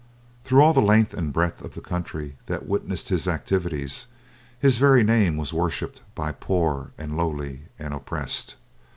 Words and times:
Through 0.43 0.63
all 0.63 0.73
the 0.73 0.81
length 0.81 1.13
and 1.13 1.31
breadth 1.31 1.61
of 1.61 1.75
the 1.75 1.79
country 1.79 2.35
that 2.47 2.65
witnessed 2.67 3.09
his 3.09 3.27
activities, 3.27 4.07
his 4.57 4.79
very 4.79 5.03
name 5.03 5.37
was 5.37 5.53
worshipped 5.53 6.01
by 6.15 6.31
poor 6.31 6.91
and 6.97 7.15
lowly 7.15 7.65
and 7.77 7.93
oppressed. 7.93 8.55